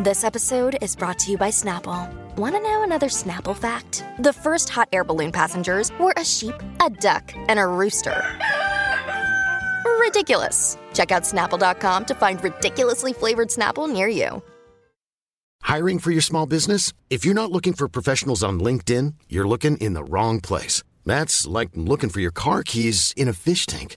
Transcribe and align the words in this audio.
This 0.00 0.22
episode 0.22 0.78
is 0.80 0.94
brought 0.94 1.18
to 1.18 1.32
you 1.32 1.36
by 1.36 1.50
Snapple. 1.50 2.08
Want 2.36 2.54
to 2.54 2.60
know 2.60 2.84
another 2.84 3.08
Snapple 3.08 3.56
fact? 3.56 4.04
The 4.20 4.32
first 4.32 4.68
hot 4.68 4.88
air 4.92 5.02
balloon 5.02 5.32
passengers 5.32 5.90
were 5.98 6.14
a 6.16 6.24
sheep, 6.24 6.54
a 6.80 6.88
duck, 6.88 7.32
and 7.48 7.58
a 7.58 7.66
rooster. 7.66 8.22
Ridiculous. 9.98 10.78
Check 10.94 11.10
out 11.10 11.24
snapple.com 11.24 12.04
to 12.04 12.14
find 12.14 12.44
ridiculously 12.44 13.12
flavored 13.12 13.48
Snapple 13.48 13.92
near 13.92 14.06
you. 14.06 14.40
Hiring 15.62 15.98
for 15.98 16.12
your 16.12 16.22
small 16.22 16.46
business? 16.46 16.92
If 17.10 17.24
you're 17.24 17.34
not 17.34 17.50
looking 17.50 17.72
for 17.72 17.88
professionals 17.88 18.44
on 18.44 18.60
LinkedIn, 18.60 19.14
you're 19.28 19.48
looking 19.48 19.78
in 19.78 19.94
the 19.94 20.04
wrong 20.04 20.40
place. 20.40 20.84
That's 21.06 21.44
like 21.44 21.70
looking 21.74 22.10
for 22.10 22.20
your 22.20 22.30
car 22.30 22.62
keys 22.62 23.12
in 23.16 23.26
a 23.26 23.32
fish 23.32 23.66
tank. 23.66 23.96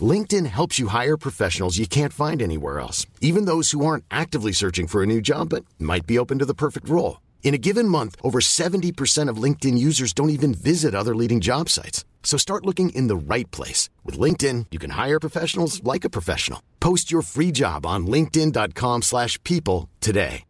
LinkedIn 0.00 0.46
helps 0.46 0.78
you 0.78 0.86
hire 0.88 1.16
professionals 1.16 1.78
you 1.78 1.88
can't 1.88 2.12
find 2.12 2.40
anywhere 2.40 2.78
else, 2.78 3.06
even 3.20 3.46
those 3.46 3.72
who 3.72 3.84
aren't 3.84 4.04
actively 4.08 4.52
searching 4.52 4.86
for 4.86 5.02
a 5.02 5.06
new 5.06 5.20
job 5.20 5.48
but 5.48 5.64
might 5.80 6.06
be 6.06 6.18
open 6.18 6.38
to 6.38 6.46
the 6.46 6.54
perfect 6.54 6.88
role. 6.88 7.20
In 7.42 7.52
a 7.52 7.58
given 7.58 7.88
month, 7.88 8.14
over 8.22 8.38
70% 8.38 9.28
of 9.28 9.42
LinkedIn 9.42 9.76
users 9.76 10.12
don't 10.12 10.30
even 10.30 10.54
visit 10.54 10.94
other 10.94 11.16
leading 11.16 11.40
job 11.40 11.68
sites. 11.68 12.04
So 12.22 12.38
start 12.38 12.64
looking 12.64 12.90
in 12.90 13.08
the 13.08 13.34
right 13.34 13.50
place. 13.50 13.90
With 14.04 14.16
LinkedIn, 14.16 14.66
you 14.70 14.78
can 14.78 14.90
hire 14.90 15.18
professionals 15.18 15.82
like 15.82 16.04
a 16.04 16.10
professional. 16.10 16.62
Post 16.78 17.10
your 17.10 17.22
free 17.22 17.50
job 17.50 17.84
on 17.84 18.06
linkedin.com 18.06 19.02
slash 19.02 19.42
people 19.42 19.88
today. 20.00 20.44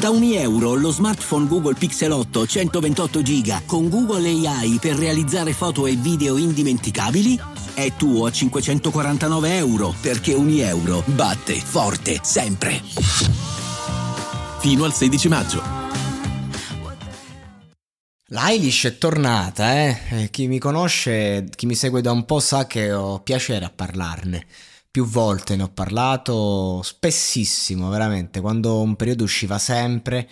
Da 0.00 0.08
ogni 0.08 0.36
euro 0.36 0.74
lo 0.74 0.90
smartphone 0.90 1.46
Google 1.46 1.74
Pixel 1.74 2.12
8 2.12 2.46
128 2.46 3.22
GB 3.22 3.66
con 3.66 3.88
Google 3.90 4.26
AI 4.26 4.78
per 4.80 4.96
realizzare 4.96 5.52
foto 5.52 5.86
e 5.86 5.96
video 5.96 6.38
indimenticabili 6.38 7.51
è 7.74 7.92
tuo 7.96 8.26
a 8.26 8.30
549 8.30 9.56
euro 9.56 9.94
perché 10.00 10.34
ogni 10.34 10.60
euro 10.60 11.02
batte 11.06 11.54
forte 11.54 12.18
sempre. 12.22 12.80
Fino 14.58 14.84
al 14.84 14.92
16 14.92 15.28
maggio. 15.28 15.62
L'Eilish 18.26 18.84
è 18.86 18.98
tornata, 18.98 19.74
eh? 19.74 20.28
Chi 20.30 20.46
mi 20.46 20.58
conosce, 20.58 21.46
chi 21.54 21.66
mi 21.66 21.74
segue 21.74 22.00
da 22.00 22.12
un 22.12 22.24
po' 22.24 22.40
sa 22.40 22.66
che 22.66 22.92
ho 22.92 23.20
piacere 23.20 23.64
a 23.66 23.72
parlarne. 23.74 24.46
Più 24.90 25.06
volte 25.06 25.56
ne 25.56 25.64
ho 25.64 25.68
parlato, 25.68 26.80
spessissimo, 26.82 27.90
veramente, 27.90 28.40
quando 28.40 28.80
un 28.80 28.96
periodo 28.96 29.24
usciva 29.24 29.58
sempre 29.58 30.28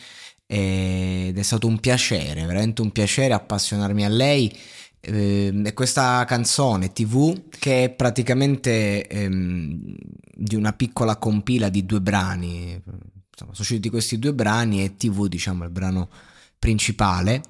ed 0.47 1.39
è 1.39 1.43
stato 1.43 1.67
un 1.67 1.79
piacere, 1.79 2.45
veramente 2.45 2.83
un 2.83 2.91
piacere 2.91 3.35
appassionarmi 3.35 4.05
a 4.05 4.09
lei 4.09 4.49
eh, 4.51 4.59
è 5.01 5.73
questa 5.73 6.25
canzone 6.27 6.93
TV 6.93 7.49
che 7.49 7.85
è 7.85 7.91
praticamente 7.91 9.07
ehm, 9.07 9.95
di 10.35 10.55
una 10.55 10.73
piccola 10.73 11.17
compila 11.17 11.69
di 11.69 11.87
due 11.87 12.01
brani. 12.01 12.73
Insomma, 12.73 13.55
sono 13.55 13.55
usciti 13.59 13.89
questi 13.89 14.19
due 14.19 14.35
brani 14.35 14.85
e 14.85 14.97
TV, 14.97 15.27
diciamo, 15.27 15.65
il 15.65 15.71
brano 15.71 16.11
principale. 16.59 17.43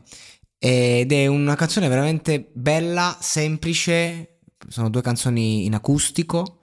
Ed 0.59 1.11
è 1.11 1.27
una 1.27 1.57
canzone 1.57 1.89
veramente 1.89 2.51
bella, 2.53 3.17
semplice. 3.21 4.39
Sono 4.69 4.91
due 4.91 5.03
canzoni 5.03 5.65
in 5.65 5.75
acustico 5.75 6.61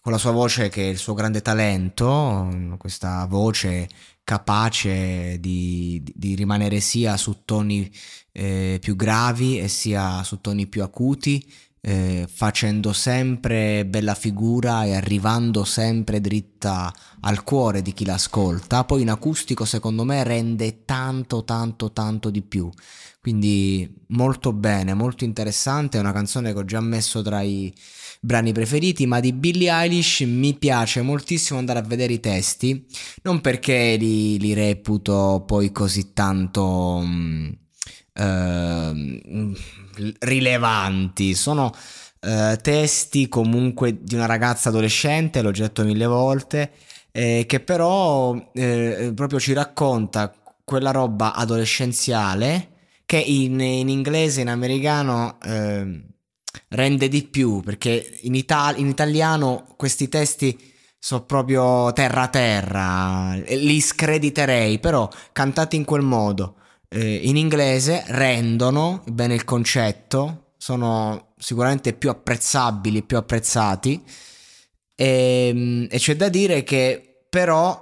con 0.00 0.12
la 0.12 0.18
sua 0.18 0.32
voce 0.32 0.68
che 0.68 0.82
è 0.82 0.88
il 0.88 0.98
suo 0.98 1.14
grande 1.14 1.42
talento, 1.42 2.76
questa 2.76 3.24
voce 3.26 3.88
capace 4.24 5.38
di, 5.40 6.02
di 6.14 6.34
rimanere 6.34 6.80
sia 6.80 7.16
su 7.16 7.42
toni 7.44 7.90
eh, 8.32 8.78
più 8.80 8.96
gravi 8.96 9.58
e 9.58 9.68
sia 9.68 10.22
su 10.22 10.40
toni 10.40 10.66
più 10.66 10.82
acuti, 10.82 11.44
eh, 11.80 12.28
facendo 12.32 12.92
sempre 12.92 13.84
bella 13.84 14.14
figura 14.14 14.84
e 14.84 14.94
arrivando 14.94 15.64
sempre 15.64 16.20
dritta 16.20 16.92
al 17.20 17.42
cuore 17.42 17.82
di 17.82 17.92
chi 17.92 18.04
l'ascolta. 18.04 18.84
Poi 18.84 19.02
in 19.02 19.10
acustico 19.10 19.64
secondo 19.64 20.04
me 20.04 20.22
rende 20.22 20.84
tanto 20.84 21.44
tanto 21.44 21.92
tanto 21.92 22.30
di 22.30 22.42
più. 22.42 22.70
Quindi 23.20 24.02
molto 24.08 24.52
bene, 24.52 24.94
molto 24.94 25.22
interessante, 25.22 25.96
è 25.96 26.00
una 26.00 26.12
canzone 26.12 26.52
che 26.52 26.58
ho 26.58 26.64
già 26.64 26.80
messo 26.80 27.22
tra 27.22 27.40
i 27.42 27.72
brani 28.24 28.52
preferiti, 28.52 29.04
ma 29.04 29.18
di 29.18 29.32
Billie 29.32 29.68
Eilish 29.68 30.20
mi 30.20 30.54
piace 30.54 31.02
moltissimo 31.02 31.58
andare 31.58 31.80
a 31.80 31.82
vedere 31.82 32.12
i 32.12 32.20
testi, 32.20 32.86
non 33.22 33.40
perché 33.40 33.96
li, 33.98 34.38
li 34.38 34.54
reputo 34.54 35.42
poi 35.44 35.72
così 35.72 36.12
tanto 36.12 36.62
um, 36.64 37.52
uh, 38.14 39.52
rilevanti, 40.20 41.34
sono 41.34 41.72
uh, 42.20 42.56
testi 42.62 43.28
comunque 43.28 43.98
di 44.04 44.14
una 44.14 44.26
ragazza 44.26 44.68
adolescente, 44.68 45.42
l'ho 45.42 45.50
detto 45.50 45.82
mille 45.82 46.06
volte, 46.06 46.70
eh, 47.10 47.44
che 47.44 47.58
però 47.58 48.36
eh, 48.54 49.10
proprio 49.16 49.40
ci 49.40 49.52
racconta 49.52 50.32
quella 50.62 50.92
roba 50.92 51.34
adolescenziale 51.34 52.68
che 53.04 53.18
in, 53.18 53.58
in 53.58 53.88
inglese, 53.88 54.42
in 54.42 54.48
americano... 54.48 55.38
Eh, 55.44 56.10
rende 56.68 57.08
di 57.08 57.22
più 57.24 57.60
perché 57.60 58.18
in, 58.22 58.34
Ital- 58.34 58.78
in 58.78 58.88
italiano 58.88 59.66
questi 59.76 60.08
testi 60.08 60.70
sono 60.98 61.24
proprio 61.24 61.92
terra 61.92 62.28
terra, 62.28 63.34
li 63.34 63.80
screditerei, 63.80 64.78
però 64.78 65.08
cantati 65.32 65.74
in 65.74 65.84
quel 65.84 66.02
modo. 66.02 66.58
Eh, 66.88 67.14
in 67.24 67.36
inglese 67.36 68.04
rendono 68.06 69.02
bene 69.06 69.34
il 69.34 69.44
concetto, 69.44 70.52
sono 70.58 71.32
sicuramente 71.38 71.92
più 71.92 72.08
apprezzabili, 72.08 73.02
più 73.02 73.16
apprezzati. 73.16 74.00
E, 74.94 75.48
ehm, 75.48 75.86
e 75.90 75.98
c'è 75.98 76.14
da 76.14 76.28
dire 76.28 76.62
che 76.62 77.24
però 77.28 77.81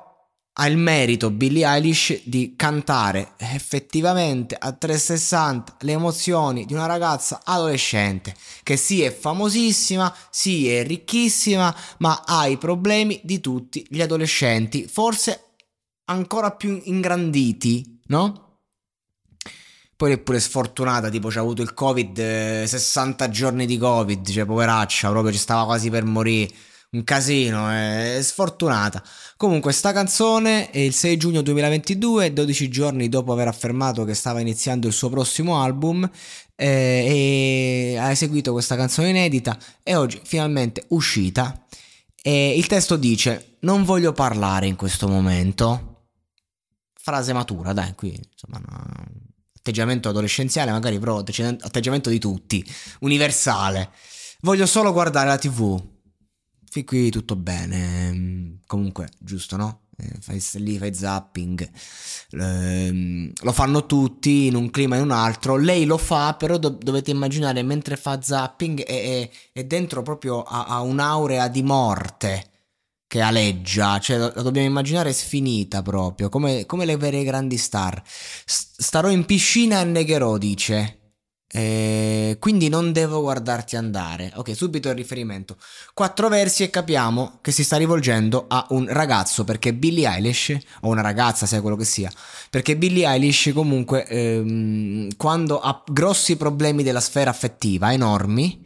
ha 0.61 0.67
il 0.67 0.77
merito 0.77 1.31
Billie 1.31 1.67
Eilish 1.67 2.21
di 2.25 2.53
cantare 2.55 3.33
effettivamente 3.39 4.55
a 4.59 4.73
360 4.73 5.77
le 5.81 5.93
emozioni 5.93 6.67
di 6.67 6.75
una 6.75 6.85
ragazza 6.85 7.41
adolescente 7.43 8.35
che 8.63 8.77
sì 8.77 9.01
è 9.01 9.11
famosissima, 9.11 10.15
sì 10.29 10.69
è 10.69 10.85
ricchissima, 10.85 11.75
ma 11.99 12.23
ha 12.27 12.47
i 12.47 12.59
problemi 12.59 13.21
di 13.25 13.41
tutti 13.41 13.87
gli 13.89 14.03
adolescenti, 14.03 14.87
forse 14.87 15.45
ancora 16.05 16.51
più 16.51 16.79
ingranditi, 16.85 18.03
no? 18.09 18.59
Poi 19.97 20.13
è 20.13 20.19
pure 20.19 20.41
sfortunata, 20.41 21.09
tipo 21.09 21.29
c'ha 21.29 21.41
avuto 21.41 21.63
il 21.63 21.73
Covid, 21.73 22.65
60 22.65 23.25
eh, 23.25 23.31
giorni 23.31 23.65
di 23.65 23.79
Covid, 23.79 24.29
cioè 24.29 24.45
poveraccia, 24.45 25.09
proprio 25.11 25.33
ci 25.33 25.39
stava 25.39 25.65
quasi 25.65 25.89
per 25.89 26.05
morire 26.05 26.53
un 26.93 27.05
casino, 27.05 27.69
è 27.69 28.19
sfortunata. 28.21 29.03
Comunque, 29.37 29.73
sta 29.73 29.93
canzone 29.93 30.71
è 30.71 30.79
il 30.79 30.93
6 30.93 31.17
giugno 31.17 31.41
2022, 31.43 32.33
12 32.33 32.69
giorni 32.69 33.09
dopo 33.09 33.33
aver 33.33 33.47
affermato 33.49 34.05
che 34.05 34.15
stava 34.15 34.41
iniziando 34.41 34.89
il 34.89 34.93
suo 34.93 35.09
prossimo 35.09 35.63
album, 35.63 36.09
eh, 36.57 37.93
e 37.95 37.97
ha 37.97 38.11
eseguito 38.11 38.53
questa 38.53 38.77
canzone 38.77 39.11
inedita 39.11 39.57
e 39.83 39.95
oggi 39.95 40.21
finalmente 40.25 40.85
uscita. 40.89 41.65
E 42.23 42.57
il 42.57 42.67
testo 42.67 42.97
dice: 42.97 43.57
Non 43.61 43.85
voglio 43.85 44.13
parlare 44.13 44.67
in 44.67 44.77
questo 44.77 45.07
momento. 45.09 46.07
Frase 46.95 47.33
matura, 47.33 47.73
dai, 47.73 47.95
qui 47.95 48.09
insomma. 48.09 48.59
No, 48.59 49.29
atteggiamento 49.57 50.09
adolescenziale, 50.09 50.71
magari 50.73 50.99
però 50.99 51.19
atteggiamento 51.19 52.11
di 52.11 52.19
tutti, 52.19 52.65
universale. 53.01 53.91
Voglio 54.41 54.67
solo 54.67 54.93
guardare 54.93 55.29
la 55.29 55.39
TV 55.39 55.99
fin 56.71 56.85
qui 56.85 57.11
tutto 57.11 57.37
bene. 57.37 58.13
Mm, 58.13 58.53
comunque, 58.67 59.09
giusto, 59.19 59.57
no? 59.57 59.81
Eh, 59.97 60.17
fai 60.21 60.43
lì, 60.63 60.79
fai 60.79 60.95
zapping. 60.95 61.71
Ehm, 62.33 63.33
lo 63.43 63.53
fanno 63.53 63.87
tutti 63.87 64.47
in 64.47 64.55
un 64.55 64.71
clima 64.71 64.95
e 64.95 64.99
in 64.99 65.05
un 65.05 65.11
altro. 65.11 65.57
Lei 65.57 65.85
lo 65.85 65.99
fa, 65.99 66.35
però 66.35 66.57
do- 66.59 66.71
dovete 66.71 67.11
immaginare 67.11 67.63
mentre 67.63 67.97
fa 67.97 68.21
zapping 68.23 68.83
è, 68.85 69.21
è, 69.23 69.31
è 69.53 69.65
dentro 69.65 70.03
proprio 70.03 70.43
a, 70.43 70.67
a, 70.67 70.81
un'aurea 70.81 71.49
di 71.49 71.63
morte 71.63 72.45
che 73.07 73.21
aleggia. 73.21 73.99
Cioè, 73.99 74.17
la 74.17 74.29
dobbiamo 74.43 74.69
immaginare 74.69 75.13
sfinita 75.13 75.83
proprio, 75.83 76.29
come, 76.29 76.67
come 76.67 76.85
le 76.85 76.97
vere 76.97 77.25
grandi 77.25 77.57
star. 77.57 78.01
S- 78.05 78.75
starò 78.79 79.11
in 79.11 79.25
piscina 79.27 79.81
e 79.81 79.85
negherò, 79.85 80.39
dice. 80.39 81.00
Eh, 81.53 82.37
quindi 82.39 82.69
non 82.69 82.93
devo 82.93 83.21
guardarti 83.21 83.75
andare. 83.75 84.31
Ok, 84.37 84.55
subito 84.55 84.89
il 84.89 84.95
riferimento. 84.95 85.57
Quattro 85.93 86.29
versi 86.29 86.63
e 86.63 86.71
capiamo 86.71 87.39
che 87.41 87.51
si 87.51 87.65
sta 87.65 87.77
rivolgendo 87.77 88.45
a 88.49 88.67
un 88.71 88.87
ragazzo 88.89 89.43
perché 89.45 89.75
Billie 89.75 90.09
Eilish, 90.09 90.57
o 90.83 90.89
una 90.89 91.03
ragazza, 91.03 91.47
sia 91.47 91.61
quello 91.61 91.77
che 91.77 91.85
sia, 91.85 92.11
perché 92.51 92.77
Billie 92.77 93.07
Eilish 93.07 93.51
comunque 93.53 94.07
ehm, 94.07 95.17
quando 95.17 95.61
ha 95.61 95.83
grossi 95.87 96.37
problemi 96.37 96.85
della 96.85 97.01
sfera 97.01 97.31
affettiva, 97.31 97.93
enormi, 97.93 98.65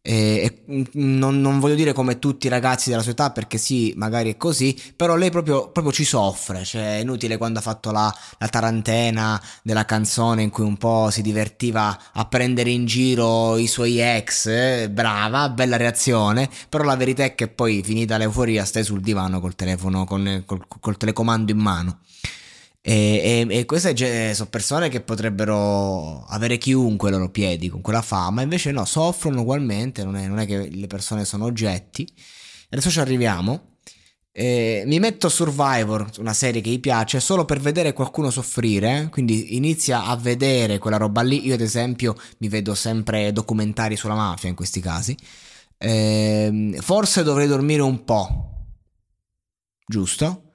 E, 0.00 0.62
e 0.64 0.86
non, 0.92 1.40
non, 1.40 1.58
voglio 1.58 1.74
dire 1.74 1.92
come 1.92 2.18
tutti 2.18 2.46
i 2.46 2.50
ragazzi 2.50 2.88
della 2.88 3.02
sua 3.02 3.12
età, 3.12 3.30
perché 3.30 3.58
sì, 3.58 3.92
magari 3.96 4.30
è 4.32 4.36
così, 4.36 4.78
però 4.96 5.16
lei 5.16 5.30
proprio, 5.30 5.70
proprio 5.70 5.92
ci 5.92 6.04
soffre. 6.04 6.64
Cioè, 6.64 6.96
è 6.96 7.00
inutile 7.00 7.36
quando 7.36 7.58
ha 7.58 7.62
fatto 7.62 7.90
la, 7.90 8.14
la, 8.38 8.48
tarantena 8.48 9.40
della 9.62 9.84
canzone 9.84 10.42
in 10.42 10.50
cui 10.50 10.64
un 10.64 10.76
po' 10.76 11.10
si 11.10 11.22
divertiva 11.22 11.98
a 12.12 12.24
prendere 12.26 12.70
in 12.70 12.86
giro 12.86 13.56
i 13.58 13.66
suoi 13.66 14.00
ex. 14.00 14.46
Eh, 14.46 14.90
brava, 14.90 15.48
bella 15.50 15.76
reazione. 15.76 16.48
Però 16.68 16.84
la 16.84 16.96
verità 16.96 17.24
è 17.24 17.34
che 17.34 17.48
poi, 17.48 17.82
finita 17.82 18.16
l'euforia, 18.16 18.64
stai 18.64 18.84
sul 18.84 19.00
divano 19.00 19.40
col 19.40 19.54
telefono, 19.54 20.04
con, 20.04 20.42
col, 20.46 20.66
col 20.80 20.96
telecomando 20.96 21.52
in 21.52 21.58
mano. 21.58 21.98
E, 22.88 23.46
e, 23.46 23.58
e, 23.58 23.64
queste 23.66 24.32
sono 24.32 24.48
persone 24.48 24.88
che 24.88 25.02
potrebbero 25.02 26.24
avere 26.24 26.56
chiunque 26.56 27.10
loro 27.10 27.28
piedi 27.28 27.68
con 27.68 27.82
quella 27.82 28.00
fama, 28.00 28.40
invece 28.40 28.70
no, 28.70 28.86
soffrono 28.86 29.42
ugualmente, 29.42 30.04
non 30.04 30.16
è, 30.16 30.26
non 30.26 30.38
è 30.38 30.46
che 30.46 30.70
le 30.70 30.86
persone 30.86 31.26
sono 31.26 31.44
oggetti. 31.44 32.10
Adesso 32.70 32.88
ci 32.88 32.98
arriviamo. 32.98 33.76
Eh, 34.32 34.84
mi 34.86 34.98
metto 35.00 35.28
Survivor, 35.28 36.10
una 36.18 36.32
serie 36.32 36.62
che 36.62 36.70
gli 36.70 36.80
piace, 36.80 37.20
solo 37.20 37.44
per 37.44 37.60
vedere 37.60 37.92
qualcuno 37.92 38.30
soffrire, 38.30 39.08
quindi 39.10 39.56
inizia 39.56 40.04
a 40.04 40.16
vedere 40.16 40.78
quella 40.78 40.96
roba 40.96 41.20
lì. 41.20 41.44
Io 41.46 41.52
ad 41.52 41.60
esempio 41.60 42.16
mi 42.38 42.48
vedo 42.48 42.74
sempre 42.74 43.32
documentari 43.32 43.96
sulla 43.96 44.14
mafia 44.14 44.48
in 44.48 44.54
questi 44.54 44.80
casi. 44.80 45.14
Eh, 45.76 46.74
forse 46.80 47.22
dovrei 47.22 47.48
dormire 47.48 47.82
un 47.82 48.02
po', 48.04 48.64
giusto? 49.86 50.47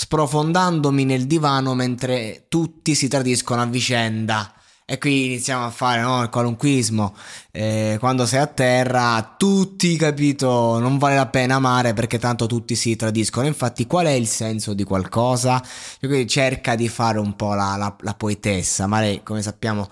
Sprofondandomi 0.00 1.04
nel 1.04 1.26
divano 1.26 1.74
mentre 1.74 2.46
tutti 2.48 2.94
si 2.94 3.06
tradiscono 3.06 3.60
a 3.60 3.66
vicenda. 3.66 4.50
E 4.86 4.96
qui 4.96 5.26
iniziamo 5.26 5.66
a 5.66 5.70
fare 5.70 6.00
no, 6.00 6.22
il 6.22 6.30
qualunquismo. 6.30 7.14
Eh, 7.50 7.98
quando 8.00 8.24
sei 8.24 8.40
a 8.40 8.46
terra, 8.46 9.34
tutti, 9.36 9.96
capito, 9.96 10.78
non 10.78 10.96
vale 10.96 11.16
la 11.16 11.26
pena 11.26 11.56
amare 11.56 11.92
perché 11.92 12.18
tanto 12.18 12.46
tutti 12.46 12.74
si 12.74 12.96
tradiscono. 12.96 13.46
Infatti, 13.46 13.86
qual 13.86 14.06
è 14.06 14.12
il 14.12 14.26
senso 14.26 14.72
di 14.72 14.84
qualcosa? 14.84 15.62
Quindi 15.98 16.26
cerca 16.26 16.76
di 16.76 16.88
fare 16.88 17.18
un 17.18 17.36
po' 17.36 17.52
la, 17.52 17.76
la, 17.76 17.94
la 18.00 18.14
poetessa, 18.14 18.86
ma 18.86 19.00
lei, 19.00 19.22
come 19.22 19.42
sappiamo, 19.42 19.86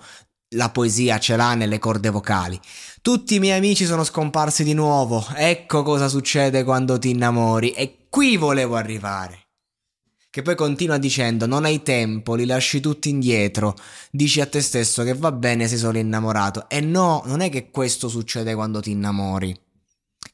la 0.55 0.69
poesia 0.71 1.19
ce 1.19 1.35
l'ha 1.35 1.53
nelle 1.53 1.77
corde 1.77 2.09
vocali. 2.09 2.59
Tutti 3.01 3.35
i 3.35 3.39
miei 3.39 3.59
amici 3.59 3.85
sono 3.85 4.03
scomparsi 4.03 4.63
di 4.63 4.73
nuovo. 4.73 5.23
Ecco 5.35 5.83
cosa 5.83 6.07
succede 6.07 6.63
quando 6.63 6.97
ti 6.97 7.11
innamori. 7.11 7.73
E 7.73 8.07
qui 8.09 8.37
volevo 8.37 8.75
arrivare 8.75 9.43
che 10.31 10.43
poi 10.43 10.55
continua 10.55 10.97
dicendo 10.97 11.47
non 11.47 11.65
hai 11.65 11.81
tempo, 11.81 12.35
li 12.35 12.45
lasci 12.45 12.79
tutti 12.79 13.09
indietro, 13.09 13.75
dici 14.11 14.41
a 14.41 14.45
te 14.45 14.61
stesso 14.61 15.03
che 15.03 15.15
va 15.15 15.31
bene 15.31 15.67
sei 15.67 15.79
solo 15.79 15.97
innamorato. 15.97 16.69
E 16.69 16.81
no, 16.81 17.23
non 17.25 17.41
è 17.41 17.49
che 17.49 17.71
questo 17.71 18.07
succede 18.07 18.53
quando 18.53 18.79
ti 18.79 18.91
innamori, 18.91 19.59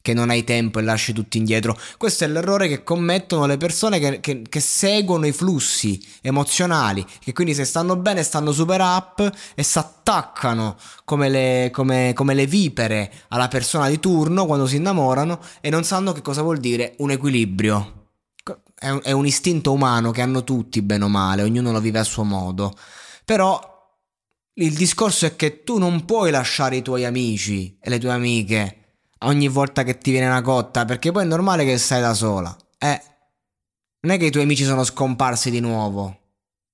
che 0.02 0.14
non 0.14 0.30
hai 0.32 0.44
tempo 0.44 0.80
e 0.80 0.82
lasci 0.82 1.14
tutti 1.14 1.38
indietro. 1.38 1.78
Questo 1.98 2.26
è 2.26 2.28
l'errore 2.28 2.68
che 2.68 2.84
commettono 2.84 3.46
le 3.46 3.56
persone 3.56 4.00
che, 4.00 4.20
che, 4.20 4.42
che 4.42 4.60
seguono 4.60 5.28
i 5.28 5.32
flussi 5.32 6.06
emozionali, 6.22 7.06
che 7.20 7.32
quindi 7.32 7.54
se 7.54 7.64
stanno 7.64 7.96
bene 7.96 8.22
stanno 8.24 8.52
super 8.52 8.82
up 8.82 9.32
e 9.56 9.64
si 9.64 9.78
attaccano 9.78 10.76
come 11.06 11.70
come, 11.72 12.12
come 12.14 12.34
le 12.34 12.46
vipere 12.48 13.12
alla 13.30 13.48
persona 13.48 13.88
di 13.88 14.00
turno 14.02 14.46
quando 14.46 14.68
si 14.68 14.76
innamorano 14.76 15.40
e 15.62 15.70
non 15.70 15.86
sanno 15.86 16.12
che 16.12 16.22
cosa 16.22 16.42
vuol 16.42 16.58
dire 16.58 16.96
un 16.98 17.12
equilibrio 17.12 18.04
è 18.86 18.90
un, 18.92 19.00
è 19.02 19.12
un 19.12 19.26
istinto 19.26 19.72
umano 19.72 20.12
che 20.12 20.22
hanno 20.22 20.44
tutti, 20.44 20.84
bene 20.84 21.06
o 21.06 21.08
male, 21.08 21.42
ognuno 21.42 21.72
lo 21.72 21.80
vive 21.80 21.98
a 21.98 22.04
suo 22.04 22.24
modo. 22.24 22.72
Però 23.26 23.74
il 24.54 24.74
discorso 24.76 25.26
è 25.26 25.36
che 25.36 25.64
tu 25.64 25.80
non 25.80 26.06
puoi 26.06 26.30
lasciare 26.30 26.76
i 26.78 26.82
tuoi 26.84 27.04
amici 27.04 27.78
e 27.82 27.90
le 27.90 27.98
tue 27.98 28.12
amiche 28.12 28.82
ogni 29.22 29.48
volta 29.48 29.84
che 29.84 29.98
ti 29.98 30.12
viene 30.12 30.28
una 30.28 30.44
cotta, 30.44 30.86
perché 30.86 31.12
poi 31.12 31.24
è 31.24 31.26
normale 31.26 31.66
che 31.66 31.80
stai 31.80 32.00
da 32.00 32.14
sola. 32.14 32.56
Eh, 32.78 33.02
non 34.02 34.14
è 34.14 34.20
che 34.20 34.26
i 34.26 34.32
tuoi 34.32 34.44
amici 34.44 34.64
sono 34.64 34.84
scomparsi 34.84 35.50
di 35.50 35.60
nuovo. 35.60 36.20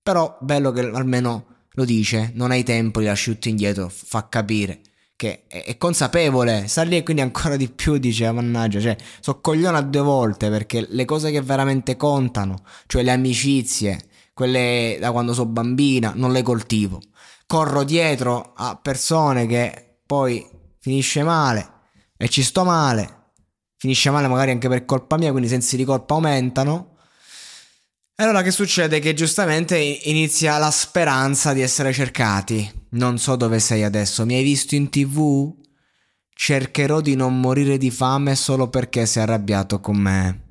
Però 0.03 0.37
bello 0.41 0.71
che 0.71 0.81
almeno 0.81 1.45
lo 1.71 1.85
dice, 1.85 2.31
non 2.35 2.51
hai 2.51 2.63
tempo, 2.63 2.99
li 2.99 3.05
lasci 3.05 3.31
tutti 3.31 3.47
indietro, 3.47 3.87
fa 3.87 4.27
capire 4.27 4.81
che 5.21 5.43
è, 5.45 5.65
è, 5.65 5.77
consapevole, 5.77 6.67
sta 6.67 6.81
lì 6.81 6.97
e 6.97 7.03
quindi 7.03 7.21
ancora 7.21 7.55
di 7.55 7.69
più 7.69 7.97
dice, 7.97 8.31
mannaggia, 8.31 8.79
cioè, 8.79 8.97
so 9.19 9.39
cogliona 9.39 9.79
due 9.81 10.01
volte 10.01 10.49
perché 10.49 10.87
le 10.89 11.05
cose 11.05 11.29
che 11.29 11.41
veramente 11.43 11.95
contano, 11.95 12.63
cioè 12.87 13.03
le 13.03 13.11
amicizie, 13.11 13.99
quelle 14.33 14.97
da 14.99 15.11
quando 15.11 15.35
sono 15.35 15.51
bambina, 15.51 16.13
non 16.15 16.31
le 16.31 16.41
coltivo. 16.41 16.99
Corro 17.45 17.83
dietro 17.83 18.53
a 18.55 18.79
persone 18.81 19.45
che 19.45 19.97
poi 20.07 20.43
finisce 20.79 21.21
male 21.21 21.69
e 22.17 22.27
ci 22.27 22.41
sto 22.41 22.63
male, 22.63 23.33
finisce 23.77 24.09
male 24.09 24.27
magari 24.27 24.49
anche 24.49 24.69
per 24.69 24.85
colpa 24.85 25.17
mia, 25.17 25.29
quindi 25.29 25.49
i 25.49 25.51
sensi 25.51 25.77
di 25.77 25.83
colpa 25.83 26.15
aumentano 26.15 26.90
allora 28.21 28.43
che 28.43 28.51
succede? 28.51 28.99
Che 28.99 29.15
giustamente 29.15 29.77
inizia 29.77 30.59
la 30.59 30.69
speranza 30.69 31.53
di 31.53 31.61
essere 31.61 31.91
cercati. 31.91 32.69
Non 32.91 33.17
so 33.17 33.35
dove 33.35 33.59
sei 33.59 33.83
adesso, 33.83 34.25
mi 34.25 34.35
hai 34.35 34.43
visto 34.43 34.75
in 34.75 34.89
tv? 34.89 35.51
Cercherò 36.33 37.01
di 37.01 37.15
non 37.15 37.39
morire 37.39 37.77
di 37.77 37.89
fame 37.89 38.35
solo 38.35 38.69
perché 38.69 39.05
sei 39.05 39.23
arrabbiato 39.23 39.79
con 39.79 39.97
me. 39.97 40.41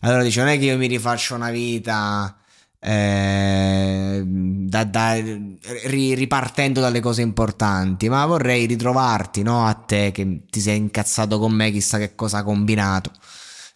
Allora 0.00 0.22
dice, 0.22 0.40
non 0.40 0.50
è 0.50 0.58
che 0.58 0.66
io 0.66 0.76
mi 0.76 0.86
rifaccio 0.86 1.34
una 1.34 1.50
vita 1.50 2.36
eh, 2.78 4.22
da, 4.24 4.84
da, 4.84 5.14
ri, 5.14 6.14
ripartendo 6.14 6.80
dalle 6.80 7.00
cose 7.00 7.22
importanti, 7.22 8.08
ma 8.08 8.26
vorrei 8.26 8.66
ritrovarti, 8.66 9.42
no? 9.42 9.64
A 9.64 9.74
te 9.74 10.12
che 10.12 10.42
ti 10.50 10.60
sei 10.60 10.76
incazzato 10.76 11.38
con 11.38 11.52
me, 11.52 11.70
chissà 11.70 11.98
che 11.98 12.14
cosa 12.14 12.38
ha 12.38 12.44
combinato. 12.44 13.10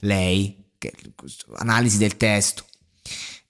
Lei, 0.01 0.60
analisi 1.59 1.99
del 1.99 2.17
testo. 2.17 2.65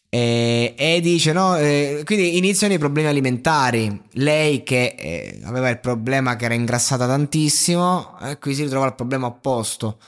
E, 0.08 0.74
e 0.76 1.00
dice: 1.00 1.32
No, 1.32 1.56
eh, 1.56 2.02
quindi 2.04 2.36
iniziano 2.36 2.74
i 2.74 2.78
problemi 2.78 3.08
alimentari. 3.08 4.02
Lei 4.14 4.64
che 4.64 4.96
eh, 4.98 5.40
aveva 5.44 5.68
il 5.68 5.78
problema 5.78 6.34
che 6.36 6.46
era 6.46 6.54
ingrassata 6.54 7.06
tantissimo, 7.06 8.18
e 8.20 8.38
qui 8.38 8.54
si 8.54 8.64
ritrova 8.64 8.86
il 8.86 8.94
problema 8.94 9.26
opposto. 9.26 9.98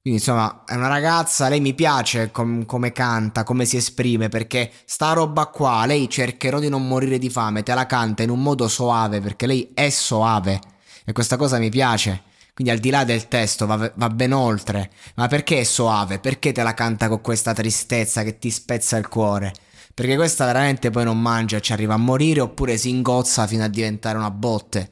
Quindi, 0.00 0.20
insomma, 0.20 0.64
è 0.64 0.74
una 0.74 0.88
ragazza. 0.88 1.48
Lei 1.50 1.60
mi 1.60 1.74
piace 1.74 2.30
com- 2.30 2.64
come 2.64 2.90
canta, 2.92 3.44
come 3.44 3.66
si 3.66 3.76
esprime. 3.76 4.30
Perché 4.30 4.70
sta 4.86 5.12
roba 5.12 5.46
qua, 5.46 5.84
lei 5.84 6.08
cercherò 6.08 6.58
di 6.58 6.70
non 6.70 6.88
morire 6.88 7.18
di 7.18 7.28
fame. 7.28 7.62
Te 7.62 7.74
la 7.74 7.84
canta 7.86 8.22
in 8.22 8.30
un 8.30 8.42
modo 8.42 8.66
soave. 8.66 9.20
Perché 9.20 9.46
lei 9.46 9.70
è 9.74 9.90
soave. 9.90 10.58
E 11.04 11.12
questa 11.12 11.36
cosa 11.36 11.58
mi 11.58 11.68
piace. 11.68 12.22
Quindi 12.60 12.76
al 12.76 12.84
di 12.84 12.90
là 12.90 13.04
del 13.04 13.26
testo 13.26 13.64
va, 13.64 13.90
va, 13.94 14.10
ben 14.10 14.34
oltre. 14.34 14.90
Ma 15.14 15.28
perché 15.28 15.60
è 15.60 15.64
soave? 15.64 16.18
Perché 16.18 16.52
te 16.52 16.62
la 16.62 16.74
canta 16.74 17.08
con 17.08 17.22
questa 17.22 17.54
tristezza 17.54 18.22
che 18.22 18.38
ti 18.38 18.50
spezza 18.50 18.98
il 18.98 19.08
cuore? 19.08 19.54
Perché 19.94 20.14
questa 20.14 20.44
veramente 20.44 20.90
poi 20.90 21.04
non 21.04 21.18
mangia 21.18 21.58
ci 21.60 21.72
arriva 21.72 21.94
a 21.94 21.96
morire 21.96 22.42
oppure 22.42 22.76
si 22.76 22.90
ingozza 22.90 23.46
fino 23.46 23.64
a 23.64 23.68
diventare 23.68 24.18
una 24.18 24.30
botte. 24.30 24.90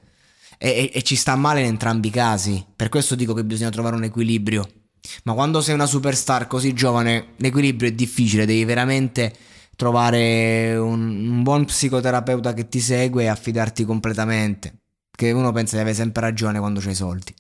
E, 0.57 0.71
e, 0.71 0.91
e 0.95 1.03
ci 1.03 1.15
sta 1.15 1.37
male 1.37 1.61
in 1.61 1.67
entrambi 1.67 2.09
i 2.09 2.11
casi. 2.11 2.65
Per 2.75 2.89
questo 2.89 3.15
dico 3.15 3.35
che 3.35 3.45
bisogna 3.45 3.69
trovare 3.69 3.97
un 3.97 4.05
equilibrio. 4.05 4.67
Ma 5.25 5.35
quando 5.35 5.61
sei 5.61 5.75
una 5.75 5.85
superstar 5.85 6.47
così 6.47 6.73
giovane, 6.73 7.35
l'equilibrio 7.37 7.91
è 7.91 7.93
difficile, 7.93 8.47
devi 8.47 8.65
veramente 8.65 9.31
trovare 9.77 10.75
un, 10.75 11.01
un 11.29 11.43
buon 11.43 11.67
psicoterapeuta 11.67 12.55
che 12.55 12.67
ti 12.71 12.81
segue 12.81 13.25
e 13.25 13.27
affidarti 13.27 13.85
completamente. 13.85 14.79
Che 15.11 15.33
uno 15.33 15.53
pensa 15.53 15.75
di 15.75 15.83
avere 15.83 15.97
sempre 15.97 16.23
ragione 16.23 16.59
quando 16.61 16.81
c'hai 16.81 16.95
soldi 16.95 17.35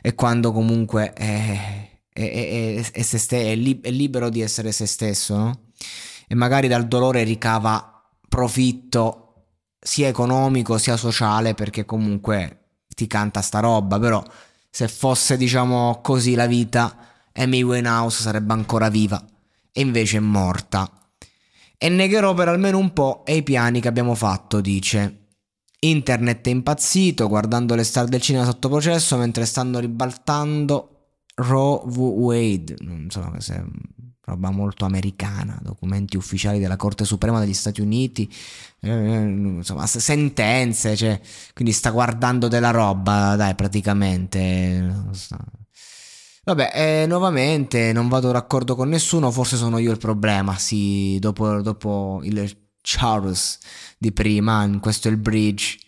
e 0.00 0.14
quando 0.14 0.52
comunque 0.52 1.12
è, 1.12 1.90
è, 2.12 2.90
è, 2.92 3.02
ste- 3.02 3.54
li- 3.54 3.80
è, 3.80 3.90
libero 3.90 4.28
di 4.28 4.40
essere 4.40 4.72
se 4.72 4.86
stesso, 4.86 5.36
no? 5.36 5.60
E 6.28 6.34
magari 6.34 6.68
dal 6.68 6.88
dolore 6.88 7.22
ricava 7.22 8.02
profitto 8.28 9.26
sia 9.78 10.08
economico 10.08 10.78
sia 10.78 10.96
sociale 10.96 11.54
perché 11.54 11.84
comunque 11.84 12.64
ti 12.88 13.06
canta 13.06 13.40
sta 13.40 13.60
roba, 13.60 13.98
però 13.98 14.22
se 14.70 14.88
fosse 14.88 15.36
diciamo 15.36 16.00
così 16.02 16.34
la 16.34 16.46
vita, 16.46 16.96
Amy 17.34 17.62
Winehouse 17.62 18.22
sarebbe 18.22 18.52
ancora 18.52 18.88
viva 18.88 19.24
e 19.72 19.80
invece 19.80 20.16
è 20.16 20.20
morta. 20.20 20.90
E 21.78 21.88
negherò 21.88 22.32
per 22.32 22.48
almeno 22.48 22.78
un 22.78 22.92
po' 22.92 23.22
i 23.26 23.42
piani 23.42 23.80
che 23.80 23.88
abbiamo 23.88 24.14
fatto, 24.14 24.60
dice. 24.60 25.25
Internet 25.90 26.46
è 26.46 26.50
impazzito 26.50 27.28
guardando 27.28 27.74
le 27.74 27.84
star 27.84 28.06
del 28.06 28.20
cinema 28.20 28.44
sotto 28.44 28.68
processo 28.68 29.16
mentre 29.16 29.44
stanno 29.44 29.78
ribaltando 29.78 30.90
Roe 31.36 31.82
v. 31.84 31.98
Wade, 31.98 32.76
insomma, 32.80 33.30
questa 33.30 33.54
è 33.54 33.64
roba 34.26 34.50
molto 34.50 34.84
americana, 34.84 35.58
documenti 35.62 36.16
ufficiali 36.16 36.58
della 36.58 36.76
Corte 36.76 37.04
Suprema 37.04 37.38
degli 37.38 37.54
Stati 37.54 37.80
Uniti, 37.80 38.28
eh, 38.80 39.20
insomma, 39.20 39.86
sentenze, 39.86 40.96
cioè, 40.96 41.20
quindi 41.54 41.72
sta 41.72 41.90
guardando 41.90 42.48
della 42.48 42.70
roba, 42.70 43.36
dai, 43.36 43.54
praticamente. 43.54 45.04
Vabbè, 46.44 46.70
eh, 46.74 47.06
nuovamente 47.06 47.92
non 47.92 48.08
vado 48.08 48.32
d'accordo 48.32 48.74
con 48.74 48.88
nessuno, 48.88 49.30
forse 49.30 49.56
sono 49.56 49.78
io 49.78 49.92
il 49.92 49.98
problema, 49.98 50.56
sì, 50.58 51.18
dopo, 51.20 51.60
dopo 51.62 52.20
il 52.24 52.65
Charles 52.88 53.58
di 53.98 54.12
prima, 54.12 54.62
in 54.62 54.78
questo 54.78 55.08
è 55.08 55.10
il 55.10 55.16
bridge. 55.16 55.78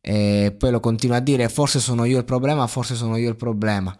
e 0.00 0.54
poi 0.56 0.70
lo 0.70 0.80
continua 0.80 1.16
a 1.16 1.20
dire 1.20 1.48
forse 1.48 1.80
sono 1.80 2.04
io 2.04 2.18
il 2.18 2.24
problema, 2.24 2.66
forse 2.66 2.94
sono 2.94 3.16
io 3.16 3.28
il 3.28 3.36
problema. 3.36 3.96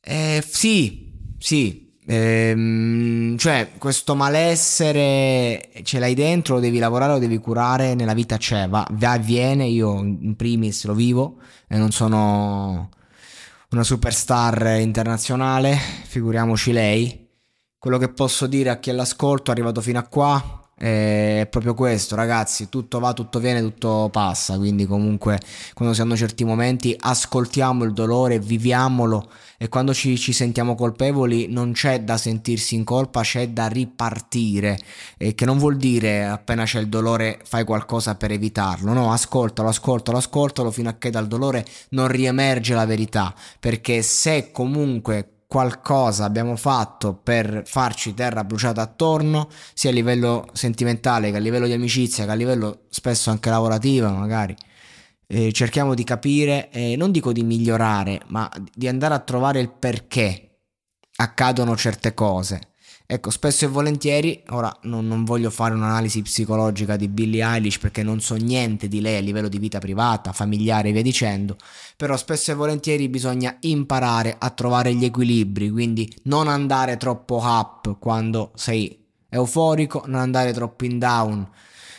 Eh, 0.00 0.44
sì, 0.46 1.10
sì, 1.38 1.94
ehm, 2.06 3.36
cioè 3.36 3.72
questo 3.78 4.14
malessere 4.14 5.70
ce 5.82 5.98
l'hai 5.98 6.14
dentro, 6.14 6.54
lo 6.54 6.60
devi 6.60 6.78
lavorare, 6.78 7.14
lo 7.14 7.18
devi 7.18 7.38
curare, 7.38 7.94
nella 7.94 8.14
vita 8.14 8.36
c'è, 8.36 8.68
va, 8.68 8.86
va 8.92 9.12
avviene, 9.12 9.66
io 9.66 9.98
in 10.00 10.36
primis 10.36 10.84
lo 10.84 10.94
vivo 10.94 11.38
e 11.68 11.76
non 11.78 11.90
sono 11.92 12.90
una 13.70 13.84
superstar 13.84 14.78
internazionale, 14.80 15.76
figuriamoci 16.06 16.72
lei. 16.72 17.28
Quello 17.78 17.98
che 17.98 18.10
posso 18.10 18.46
dire 18.46 18.70
a 18.70 18.78
chi 18.78 18.90
è 18.90 18.92
all'ascolto, 18.92 19.50
è 19.50 19.54
arrivato 19.54 19.80
fino 19.80 19.98
a 19.98 20.02
qua, 20.04 20.61
è 20.82 21.46
proprio 21.48 21.74
questo, 21.74 22.16
ragazzi. 22.16 22.68
Tutto 22.68 22.98
va, 22.98 23.12
tutto 23.12 23.38
viene, 23.38 23.60
tutto 23.60 24.08
passa. 24.10 24.58
Quindi, 24.58 24.84
comunque, 24.84 25.38
quando 25.74 25.94
si 25.94 26.00
hanno 26.00 26.16
certi 26.16 26.42
momenti, 26.42 26.96
ascoltiamo 26.98 27.84
il 27.84 27.92
dolore, 27.92 28.40
viviamolo. 28.40 29.30
E 29.58 29.68
quando 29.68 29.94
ci, 29.94 30.18
ci 30.18 30.32
sentiamo 30.32 30.74
colpevoli, 30.74 31.46
non 31.48 31.70
c'è 31.70 32.00
da 32.00 32.16
sentirsi 32.16 32.74
in 32.74 32.82
colpa, 32.82 33.20
c'è 33.20 33.50
da 33.50 33.68
ripartire. 33.68 34.76
E 35.16 35.36
che 35.36 35.44
non 35.44 35.58
vuol 35.58 35.76
dire 35.76 36.24
appena 36.24 36.64
c'è 36.64 36.80
il 36.80 36.88
dolore 36.88 37.38
fai 37.44 37.62
qualcosa 37.62 38.16
per 38.16 38.32
evitarlo. 38.32 38.92
No, 38.92 39.12
ascoltalo, 39.12 39.68
ascoltalo, 39.68 40.18
ascoltalo 40.18 40.72
fino 40.72 40.88
a 40.88 40.94
che 40.94 41.10
dal 41.10 41.28
dolore 41.28 41.64
non 41.90 42.08
riemerge 42.08 42.74
la 42.74 42.86
verità. 42.86 43.32
Perché 43.60 44.02
se 44.02 44.50
comunque 44.50 45.41
qualcosa 45.52 46.24
abbiamo 46.24 46.56
fatto 46.56 47.12
per 47.12 47.64
farci 47.66 48.14
terra 48.14 48.42
bruciata 48.42 48.80
attorno, 48.80 49.50
sia 49.74 49.90
a 49.90 49.92
livello 49.92 50.48
sentimentale 50.54 51.30
che 51.30 51.36
a 51.36 51.40
livello 51.40 51.66
di 51.66 51.74
amicizia, 51.74 52.24
che 52.24 52.30
a 52.30 52.34
livello 52.34 52.84
spesso 52.88 53.28
anche 53.28 53.50
lavorativo, 53.50 54.08
magari. 54.08 54.56
Eh, 55.26 55.52
cerchiamo 55.52 55.92
di 55.92 56.04
capire, 56.04 56.70
eh, 56.70 56.96
non 56.96 57.10
dico 57.10 57.32
di 57.32 57.42
migliorare, 57.42 58.22
ma 58.28 58.50
di 58.74 58.88
andare 58.88 59.12
a 59.12 59.18
trovare 59.18 59.60
il 59.60 59.70
perché 59.70 60.60
accadono 61.16 61.76
certe 61.76 62.14
cose. 62.14 62.71
Ecco, 63.12 63.28
spesso 63.28 63.66
e 63.66 63.68
volentieri, 63.68 64.42
ora 64.52 64.74
non, 64.84 65.06
non, 65.06 65.24
voglio 65.24 65.50
fare 65.50 65.74
un'analisi 65.74 66.22
psicologica 66.22 66.96
di 66.96 67.08
Billie 67.08 67.44
Eilish 67.44 67.76
perché 67.76 68.02
non 68.02 68.22
so 68.22 68.36
niente 68.36 68.88
di 68.88 69.02
lei 69.02 69.18
a 69.18 69.20
livello 69.20 69.48
di 69.48 69.58
vita 69.58 69.78
privata, 69.80 70.32
familiare 70.32 70.88
e 70.88 70.92
via 70.92 71.02
dicendo, 71.02 71.58
però 71.94 72.16
spesso 72.16 72.52
e 72.52 72.54
volentieri 72.54 73.10
bisogna 73.10 73.54
imparare 73.60 74.36
a 74.38 74.48
trovare 74.48 74.94
gli 74.94 75.04
equilibri, 75.04 75.68
quindi 75.68 76.10
non 76.22 76.48
andare 76.48 76.96
troppo 76.96 77.38
up 77.42 77.98
quando 77.98 78.50
sei 78.54 79.04
euforico, 79.28 80.04
non 80.06 80.18
andare 80.18 80.54
troppo 80.54 80.86
in 80.86 80.98
down 80.98 81.46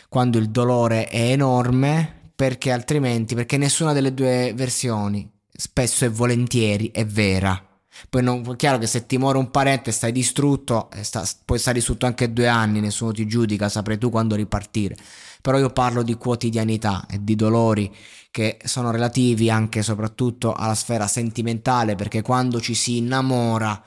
quando 0.08 0.38
il 0.38 0.50
dolore 0.50 1.06
è 1.06 1.30
enorme, 1.30 2.32
perché 2.34 2.72
altrimenti, 2.72 3.36
perché 3.36 3.56
nessuna 3.56 3.92
delle 3.92 4.12
due 4.12 4.52
versioni 4.56 5.30
spesso 5.48 6.04
e 6.04 6.08
volentieri 6.08 6.90
è 6.90 7.06
vera. 7.06 7.73
Poi 8.08 8.22
non, 8.22 8.42
è 8.48 8.56
chiaro 8.56 8.78
che 8.78 8.86
se 8.86 9.06
ti 9.06 9.18
muore 9.18 9.38
un 9.38 9.50
parente 9.50 9.92
stai 9.92 10.12
distrutto, 10.12 10.90
eh, 10.90 11.02
sta, 11.02 11.26
puoi 11.44 11.58
stare 11.58 11.76
distrutto 11.76 12.06
anche 12.06 12.32
due 12.32 12.48
anni, 12.48 12.80
nessuno 12.80 13.12
ti 13.12 13.26
giudica, 13.26 13.68
saprai 13.68 13.98
tu 13.98 14.10
quando 14.10 14.34
ripartire. 14.34 14.96
Però 15.40 15.58
io 15.58 15.70
parlo 15.70 16.02
di 16.02 16.14
quotidianità 16.14 17.06
e 17.10 17.18
di 17.22 17.36
dolori 17.36 17.94
che 18.30 18.58
sono 18.64 18.90
relativi 18.90 19.50
anche 19.50 19.80
e 19.80 19.82
soprattutto 19.82 20.54
alla 20.54 20.74
sfera 20.74 21.06
sentimentale, 21.06 21.94
perché 21.94 22.22
quando 22.22 22.60
ci 22.60 22.74
si 22.74 22.96
innamora 22.96 23.82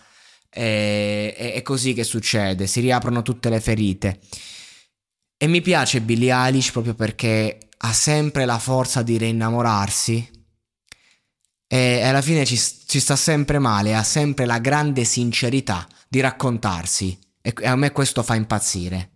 è, 0.50 1.34
è, 1.36 1.54
è 1.54 1.62
così 1.62 1.94
che 1.94 2.04
succede, 2.04 2.68
si 2.68 2.80
riaprono 2.80 3.22
tutte 3.22 3.50
le 3.50 3.60
ferite. 3.60 4.20
E 5.38 5.48
mi 5.48 5.62
piace 5.62 6.02
Billie 6.02 6.34
Eilish 6.34 6.72
proprio 6.72 6.96
perché 6.96 7.60
ha 7.78 7.94
sempre 7.94 8.46
la 8.46 8.58
forza 8.58 9.04
di 9.04 9.18
reinnamorarsi 9.18 10.37
e 11.68 12.02
alla 12.02 12.22
fine 12.22 12.46
ci, 12.46 12.58
ci 12.58 13.00
sta 13.00 13.16
sempre 13.16 13.60
male, 13.60 13.96
ha 13.96 14.04
sempre 14.04 14.46
la 14.46 14.60
grande 14.60 15.04
sincerità 15.04 15.88
di 16.08 16.20
raccontarsi 16.20 17.18
e 17.42 17.54
a 17.64 17.76
me 17.76 17.92
questo 17.92 18.24
fa 18.24 18.36
impazzire. 18.36 19.12